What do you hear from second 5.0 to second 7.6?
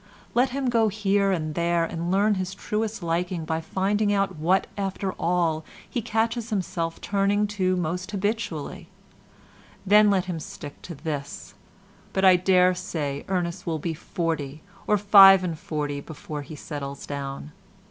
all, he catches himself turning